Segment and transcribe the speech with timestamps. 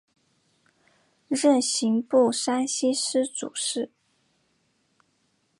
[1.27, 3.91] 任刑部山西司主事。